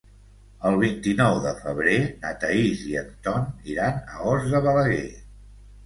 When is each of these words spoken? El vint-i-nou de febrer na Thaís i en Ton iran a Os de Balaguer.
El 0.69 0.77
vint-i-nou 0.83 1.35
de 1.43 1.51
febrer 1.59 1.95
na 2.25 2.33
Thaís 2.45 2.83
i 2.95 2.99
en 3.05 3.15
Ton 3.29 3.47
iran 3.77 4.05
a 4.19 4.29
Os 4.35 4.53
de 4.57 4.67
Balaguer. 4.69 5.07